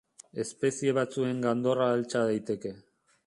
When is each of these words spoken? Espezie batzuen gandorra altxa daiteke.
Espezie 0.43 0.93
batzuen 0.99 1.45
gandorra 1.47 1.91
altxa 1.99 2.25
daiteke. 2.31 2.75